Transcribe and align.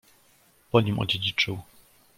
"po 0.71 0.81
nim 0.81 0.99
odziedziczył." 0.99 1.61